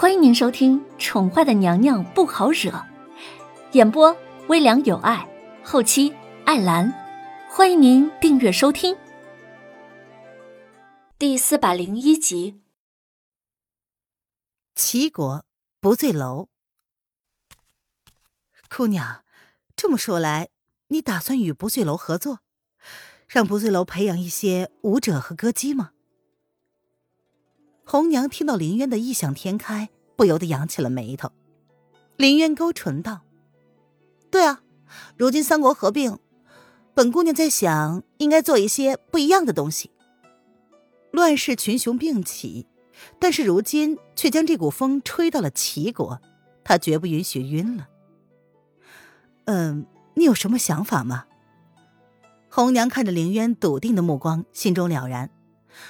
[0.00, 2.70] 欢迎您收听《宠坏的娘娘不好惹》，
[3.72, 5.28] 演播微凉有爱，
[5.64, 6.14] 后期
[6.44, 6.94] 艾兰。
[7.50, 8.96] 欢迎您订阅收听。
[11.18, 12.60] 第四百零一集，
[14.76, 15.44] 齐国
[15.80, 16.48] 不醉楼。
[18.68, 19.24] 姑娘，
[19.74, 20.50] 这么说来，
[20.86, 22.38] 你打算与不醉楼合作，
[23.26, 25.90] 让不醉楼培养一些舞者和歌姬吗？
[27.90, 31.32] 红娘听到林渊的异想天开，不由得扬起了眉头。
[32.18, 33.22] 林渊勾唇道
[34.30, 34.60] ：“对啊，
[35.16, 36.18] 如今三国合并，
[36.92, 39.90] 本姑娘在想，应该做一些不一样的东西。
[41.12, 42.66] 乱世群雄并起，
[43.18, 46.20] 但是如今却将这股风吹到了齐国，
[46.62, 47.88] 她绝不允许晕了。
[49.46, 51.24] 嗯，你有什么想法吗？”
[52.52, 55.30] 红娘看着林渊笃定的目光，心中了然。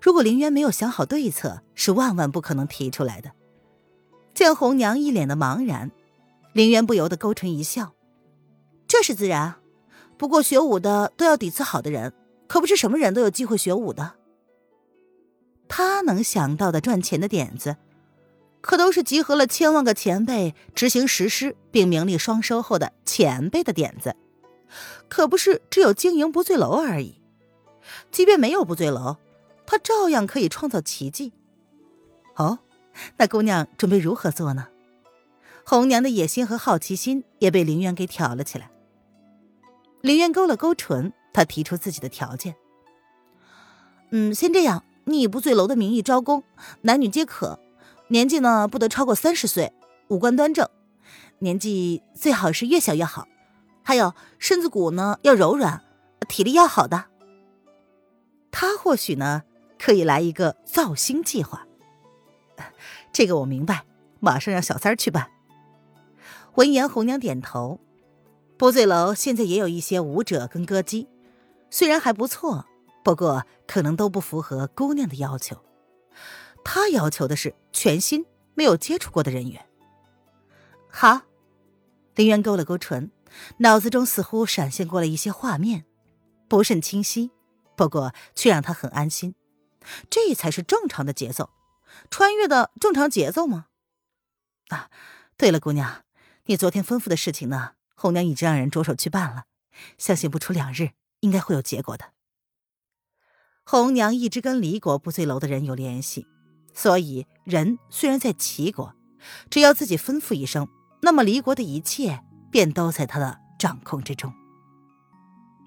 [0.00, 3.32] 如果林渊没有想好对策，是万万不可能提出来的。
[4.34, 5.90] 见红娘一脸的茫然，
[6.52, 7.92] 林渊不由得勾唇一笑
[8.88, 9.56] ：“这是自然，
[10.16, 12.12] 不过学武的都要底子好的人，
[12.46, 14.14] 可不是什么人都有机会学武的。
[15.68, 17.76] 他能想到的赚钱的点子，
[18.60, 24.16] 可都是集合了千万个前辈执行实施并名利双收后的前辈的点子，
[25.08, 27.20] 可不是只有经营不醉楼而已。
[28.10, 29.16] 即便没有不醉楼。”
[29.70, 31.32] 他照样可以创造奇迹。
[32.34, 32.58] 哦，
[33.18, 34.66] 那姑娘准备如何做呢？
[35.64, 38.68] 红娘的野心和好奇心也被林渊给挑了起来。
[40.00, 42.56] 林渊勾了勾唇，他提出自己的条件。
[44.10, 46.42] 嗯，先这样，你以不醉楼的名义招工，
[46.80, 47.60] 男女皆可，
[48.08, 49.72] 年纪呢不得超过三十岁，
[50.08, 50.68] 五官端正，
[51.38, 53.28] 年纪最好是越小越好，
[53.84, 55.84] 还有身子骨呢要柔软，
[56.28, 57.04] 体力要好的。
[58.50, 59.44] 他或许呢。
[59.80, 61.66] 可以来一个造星计划，
[63.12, 63.86] 这个我明白，
[64.20, 65.30] 马上让小三儿去办。
[66.56, 67.80] 闻言，红娘点头。
[68.58, 71.08] 波醉楼现在也有一些舞者跟歌姬，
[71.70, 72.66] 虽然还不错，
[73.02, 75.56] 不过可能都不符合姑娘的要求。
[76.62, 79.64] 她要求的是全新、没有接触过的人员。
[80.90, 81.22] 好，
[82.14, 83.10] 林渊勾了勾唇，
[83.56, 85.86] 脑子中似乎闪现过了一些画面，
[86.48, 87.30] 不甚清晰，
[87.74, 89.34] 不过却让他很安心。
[90.08, 91.50] 这才是正常的节奏，
[92.10, 93.66] 穿越的正常节奏吗？
[94.68, 94.90] 啊，
[95.36, 96.02] 对了，姑娘，
[96.44, 97.72] 你昨天吩咐的事情呢？
[97.94, 99.44] 红娘已经让人着手去办了，
[99.98, 100.90] 相信不出两日，
[101.20, 102.12] 应该会有结果的。
[103.64, 106.26] 红娘一直跟离国不醉楼的人有联系，
[106.72, 108.94] 所以人虽然在齐国，
[109.50, 110.68] 只要自己吩咐一声，
[111.02, 114.32] 那么离国的一切便都在他的掌控之中。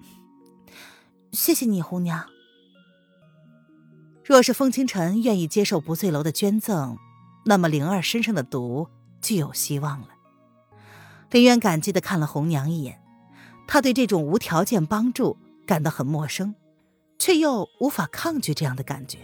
[1.32, 2.33] 谢谢你，红娘。
[4.24, 6.96] 若是风清晨愿意接受不醉楼的捐赠，
[7.44, 8.88] 那么灵儿身上的毒
[9.20, 10.08] 就有希望了。
[11.30, 13.02] 林渊感激的看了红娘一眼，
[13.66, 15.36] 他对这种无条件帮助
[15.66, 16.54] 感到很陌生，
[17.18, 19.18] 却又无法抗拒这样的感觉。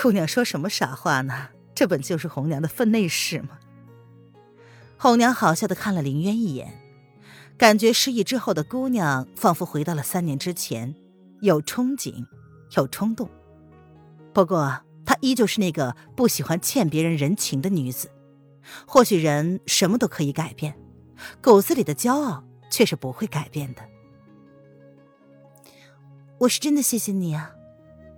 [0.00, 1.48] 姑娘说什么傻话呢？
[1.74, 3.58] 这本就是红娘的分内事嘛。
[4.96, 6.80] 红娘好笑的看了林渊一眼，
[7.58, 10.94] 感觉失忆之后的姑娘仿佛回到了三年之前，
[11.40, 12.24] 有憧憬。
[12.82, 13.28] 有冲动，
[14.32, 18.10] 不过她依旧是那个不喜欢欠别人人情的女子。
[18.86, 20.74] 或许人什么都可以改变，
[21.42, 23.82] 骨子里的骄傲却是不会改变的。
[26.38, 27.52] 我是真的谢谢你啊！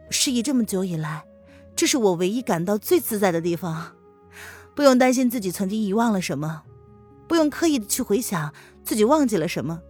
[0.09, 1.27] 失忆这么久以来，
[1.75, 3.97] 这是我唯一感到最自在的地方，
[4.77, 6.63] 不用担心自己曾经遗忘了什么，
[7.27, 9.83] 不用刻意的去回想自己忘记了什么。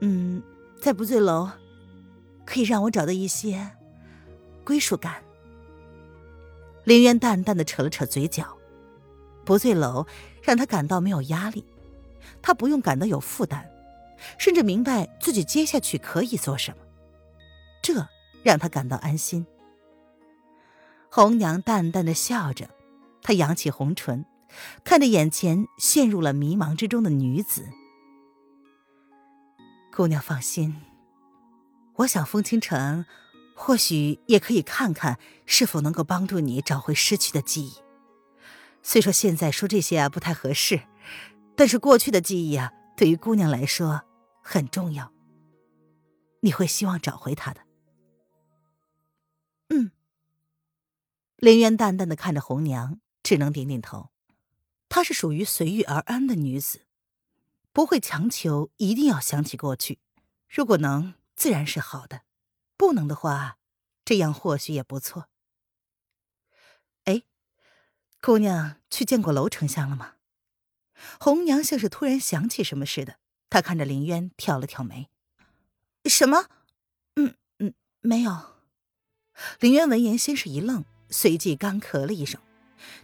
[0.00, 0.40] 嗯，
[0.80, 1.50] 在不醉楼。
[2.46, 3.72] 可以让我找到一些
[4.64, 5.22] 归属感。
[6.84, 8.56] 林渊淡淡的扯了扯嘴角，
[9.44, 10.06] 不醉楼
[10.40, 11.64] 让他感到没有压力，
[12.40, 13.68] 他不用感到有负担，
[14.38, 16.78] 甚至明白自己接下去可以做什么，
[17.82, 18.06] 这
[18.44, 19.44] 让他感到安心。
[21.10, 22.70] 红娘淡淡的笑着，
[23.22, 24.24] 她扬起红唇，
[24.84, 27.66] 看着眼前陷入了迷茫之中的女子，
[29.92, 30.76] 姑娘放心。
[31.96, 33.06] 我想，风清晨
[33.54, 37.74] 或许也可以看看是否能够帮助你找回失去的记忆。
[38.82, 40.82] 虽说现在说这些啊不太合适，
[41.56, 44.02] 但是过去的记忆啊，对于姑娘来说
[44.42, 45.10] 很重要。
[46.40, 47.62] 你会希望找回他的。
[49.70, 49.90] 嗯。
[51.38, 54.10] 林渊淡淡的看着红娘，只能点点头。
[54.90, 56.82] 她是属于随遇而安的女子，
[57.72, 59.98] 不会强求一定要想起过去。
[60.46, 61.14] 如果能。
[61.36, 62.22] 自然是好的，
[62.76, 63.58] 不能的话，
[64.04, 65.28] 这样或许也不错。
[67.04, 67.22] 哎，
[68.20, 70.14] 姑娘去见过娄丞相了吗？
[71.20, 73.18] 红娘像是突然想起什么似的，
[73.50, 75.10] 她看着林渊挑了挑眉
[76.08, 76.48] ：“什么？
[77.16, 78.56] 嗯嗯，没有。”
[79.60, 82.40] 林渊闻言先是一愣，随即干咳了一声，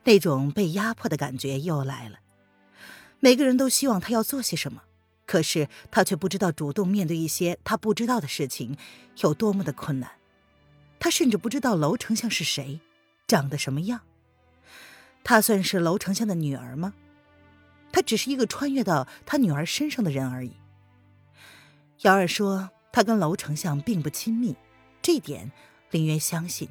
[0.04, 2.20] 那种被压迫的感觉又来了。
[3.20, 4.82] 每个人都希望他要做些什么，
[5.26, 8.76] 可是他却不知道主动面对一些他不知道的事情
[9.18, 10.12] 有多么的困难。
[10.98, 12.80] 他甚至不知道楼丞相是谁，
[13.26, 14.02] 长得什么样。
[15.24, 16.94] 他算是楼丞相的女儿吗？
[17.92, 20.52] 他只是一个穿越到他女儿身上的人而已。
[22.02, 24.56] 瑶儿说他跟楼丞相并不亲密，
[25.00, 25.52] 这点
[25.90, 26.68] 林渊相信。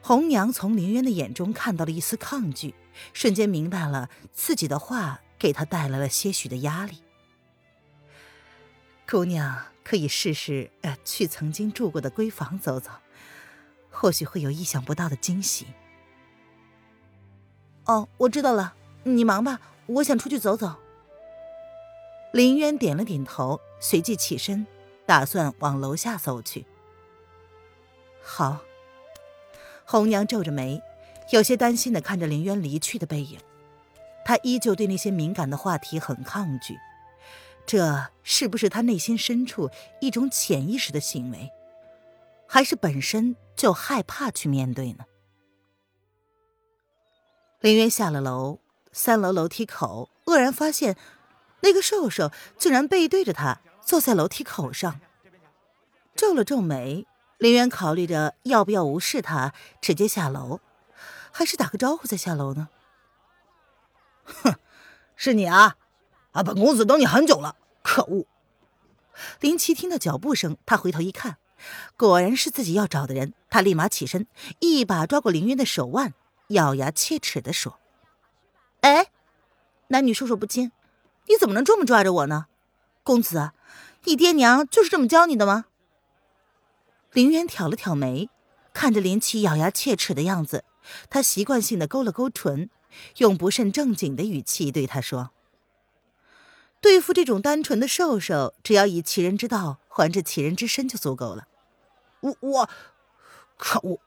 [0.00, 2.74] 红娘从林渊的眼中看到了一丝抗拒，
[3.12, 7.02] 瞬间明白了自己的话给他带来了些许的压力。
[9.08, 12.90] 姑娘可以试试呃去曾经住过的闺房走走，
[13.90, 15.66] 或许会有意想不到的惊喜。
[17.84, 18.74] 哦，我知道了，
[19.04, 20.76] 你忙吧，我想出去走走。
[22.32, 24.66] 林渊点了点头，随即起身，
[25.06, 26.66] 打算往楼下走去。
[28.20, 28.60] 好。
[29.88, 30.82] 红娘皱着眉，
[31.30, 33.38] 有些担心的看着林渊离去的背影。
[34.26, 36.76] 他依旧对那些敏感的话题很抗拒，
[37.64, 39.70] 这是不是他内心深处
[40.00, 41.52] 一种潜意识的行为，
[42.48, 45.04] 还是本身就害怕去面对呢？
[47.60, 48.58] 林渊下了楼，
[48.90, 50.96] 三楼楼梯口，愕然发现，
[51.60, 55.00] 那个瘦瘦竟然背对着他坐在楼梯口上。
[56.16, 57.06] 皱了皱眉，
[57.38, 60.58] 林渊考虑着要不要无视他，直接下楼，
[61.30, 62.70] 还是打个招呼再下楼呢？
[64.26, 64.54] 哼，
[65.14, 65.76] 是你啊！
[66.32, 68.26] 啊，本公子等你很久了，可恶！
[69.40, 71.38] 林奇听到脚步声，他回头一看，
[71.96, 74.26] 果然是自己要找的人，他立马起身，
[74.58, 76.12] 一把抓过林渊的手腕。
[76.48, 77.80] 咬牙切齿的说
[78.82, 79.06] ：“哎，
[79.88, 80.70] 男女授受不亲，
[81.26, 82.46] 你怎么能这么抓着我呢？
[83.02, 83.50] 公子，
[84.04, 85.64] 你爹娘就是这么教你的吗？”
[87.12, 88.28] 林渊挑了挑眉，
[88.72, 90.64] 看着林七咬牙切齿的样子，
[91.10, 92.70] 他习惯性的勾了勾唇，
[93.18, 95.30] 用不甚正经的语气对他说
[96.80, 101.48] ：“对付这种单纯的兽兽，只要以其人之道还治其人之身就足够了。”
[102.20, 102.70] 我我，
[103.56, 104.00] 可恶！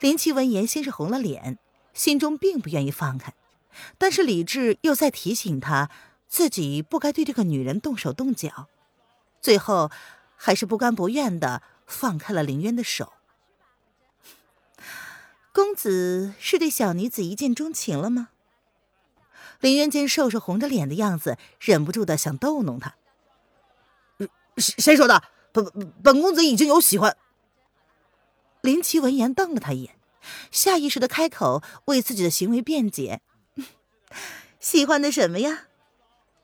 [0.00, 1.58] 林奇闻言，先是红了脸，
[1.92, 3.34] 心中并不愿意放开，
[3.98, 5.90] 但是理智又在提醒他，
[6.28, 8.68] 自己不该对这个女人动手动脚，
[9.40, 9.90] 最后
[10.36, 13.12] 还是不甘不愿的放开了林渊的手。
[15.58, 18.28] 公子是对小女子一见钟情了吗？
[19.58, 22.94] 林渊见瘦瘦红着脸的样子，忍不住的想逗弄他。
[24.56, 25.24] 谁谁说的？
[25.50, 27.16] 本本公子已经有喜欢。
[28.60, 29.96] 林奇闻言瞪了他一眼，
[30.52, 33.20] 下意识的开口为自己的行为辩解
[34.60, 35.64] ：“喜欢的什么呀？”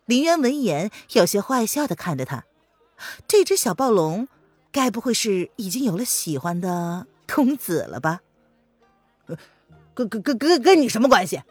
[0.07, 2.47] 林渊闻言有些坏笑的看着他，
[3.29, 4.27] 这只小暴龙
[4.73, 8.23] 该不会是已经有了喜欢的公子了吧？
[9.95, 11.43] 跟跟跟跟跟你什么关系？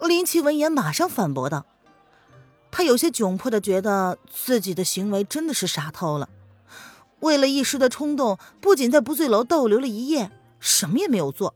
[0.00, 1.66] 林奇闻言马上反驳道，
[2.70, 6.30] 他有些窘迫的觉得自己的行为真的是傻透了。
[7.20, 11.54] 为了一时的冲动，不仅在不醉楼逗留了一夜，什么也没有做，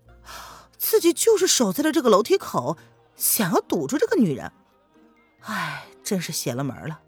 [0.76, 2.76] 自己就是守在了这个楼梯口，
[3.16, 4.52] 想要堵住这个女人。
[5.40, 7.00] 唉，真是邪了门了。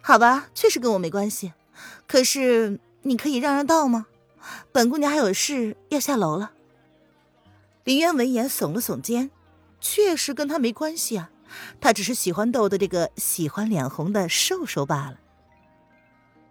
[0.00, 1.52] 好吧，确实跟我没关系，
[2.06, 4.06] 可是你可以让让道吗？
[4.72, 6.52] 本姑娘还有事要下楼了。
[7.84, 9.30] 林渊闻言耸了耸肩，
[9.80, 11.30] 确实跟他没关系啊，
[11.80, 15.18] 他只是喜欢逗的这个喜欢脸红的瘦瘦罢了。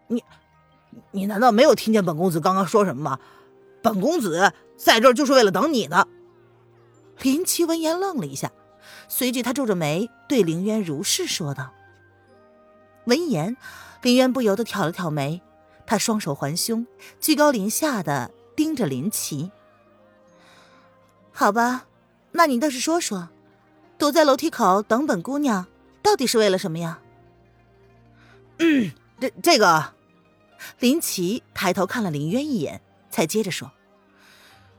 [0.07, 0.23] 你。
[1.09, 3.19] 你难道没有听见本公子刚刚说什么吗？
[3.81, 6.07] 本公子在这儿就是为了等你的。
[7.23, 8.51] 林奇闻言愣了一下，
[9.07, 11.73] 随即他皱着眉对林渊如是说道。
[13.05, 13.57] 闻言，
[14.03, 15.41] 林渊不由得挑了挑眉，
[15.87, 16.85] 他双手环胸，
[17.19, 19.51] 居高临下的盯着林奇。
[21.33, 21.87] 好吧，
[22.31, 23.29] 那你倒是说说，
[23.97, 25.67] 躲在楼梯口等本姑娘，
[26.01, 26.99] 到底是为了什么呀？
[28.59, 29.93] 嗯，这这个。
[30.79, 33.69] 林奇抬头看了林渊一眼，才接着说：“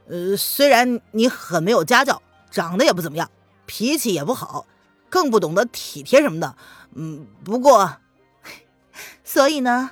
[0.08, 3.30] 呃，虽然你很没有家教，长得也不怎么样，
[3.66, 4.66] 脾气也不好，
[5.10, 6.56] 更不懂得体贴什么的。
[6.94, 7.98] 嗯，不过，
[9.22, 9.90] 所以呢？”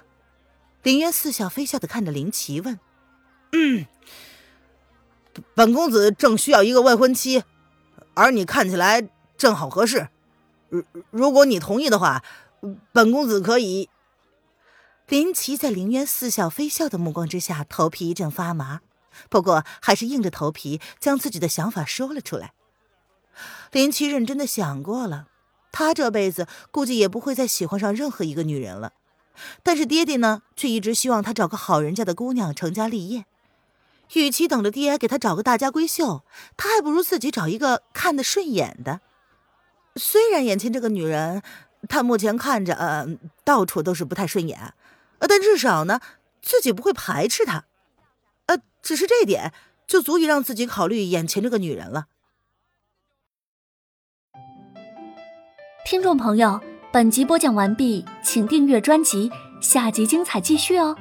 [0.83, 2.81] 林渊似笑非笑的看着林奇问
[3.53, 3.87] ：“嗯，
[5.55, 7.45] 本公子正需要一个未婚妻，
[8.15, 10.09] 而你看起来正好合适。
[10.69, 12.23] 如如果你同意的话，
[12.93, 13.89] 本公子可以。”
[15.09, 18.81] 林奇在林渊似笑非笑的目光之下，头皮一阵发麻，
[19.29, 22.55] 不过还是硬着头皮将自己的想法说了出来。
[23.73, 25.27] 林奇认真的想过了，
[25.71, 28.93] 他这辈子估计也不会再喜欢上任何一个女人了。
[29.63, 33.27] 但是爹爹呢，却一直希望他找个好人家的姑娘成家立业。
[34.15, 36.23] 与其等着爹给他找个大家闺秀，
[36.57, 39.01] 他还不如自己找一个看得顺眼的。
[39.97, 41.43] 虽然眼前这个女人，
[41.89, 43.07] 他目前看着呃
[43.45, 44.75] 到处都是不太顺眼，
[45.19, 46.01] 呃，但至少呢，
[46.43, 47.65] 自己不会排斥她。
[48.47, 49.53] 呃，只是这一点
[49.87, 52.07] 就足以让自己考虑眼前这个女人了。
[55.85, 56.61] 听众朋友，
[56.93, 59.31] 本集播讲完毕，请订阅专辑，
[59.61, 60.97] 下集精彩继续哦。